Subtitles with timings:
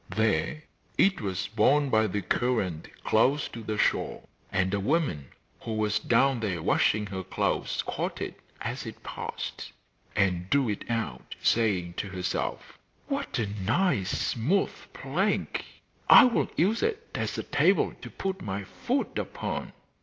[0.09, 0.63] There
[0.97, 5.27] it was borne by the current close to the shore, and a woman
[5.59, 9.71] who was down there washing her clothes caught it as it passed,
[10.15, 12.79] and drew it out, saying to herself:
[13.09, 15.65] 'What a nice smooth plank!
[16.09, 19.71] I will use it as a table to put my food upon.